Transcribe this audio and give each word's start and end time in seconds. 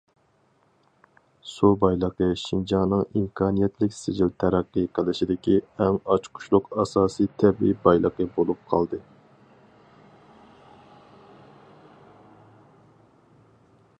سۇ 1.49 1.67
بايلىقى 1.81 2.29
شىنجاڭنىڭ 2.43 3.03
ئىمكانىيەتلىك 3.19 3.93
سىجىل 3.97 4.31
تەرەققىي 4.43 4.87
قىلىشىدىكى 4.99 5.57
ئەڭ 5.87 5.99
ئاچقۇچلۇق 6.15 6.73
ئاساسىي 6.85 7.31
تەبىئىي 7.43 7.77
بايلىقى 7.85 8.29
بولۇپ 8.39 8.65
قالدى. 8.73 9.03